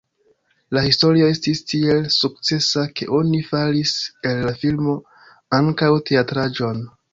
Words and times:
La 0.77 0.81
historio 0.85 1.27
estis 1.33 1.61
tiel 1.71 2.01
sukcesa, 2.15 2.87
ke 3.01 3.09
oni 3.19 3.43
faris 3.51 3.95
el 4.33 4.43
la 4.49 4.57
filmo 4.65 4.99
ankaŭ 5.63 5.95
teatraĵon. 6.11 6.85